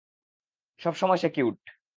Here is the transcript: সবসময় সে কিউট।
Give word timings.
সবসময় 0.79 1.17
সে 1.17 1.29
কিউট। 1.29 1.59